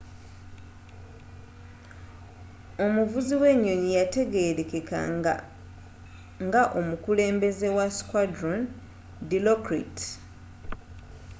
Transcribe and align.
omuvuzi 2.85 3.33
wenyonyi 3.41 3.89
yategerekeka 3.99 4.99
nga 6.47 6.61
omukulembeze 6.79 7.67
wa 7.77 7.85
squadron 7.97 8.59
dilokrit 9.29 9.97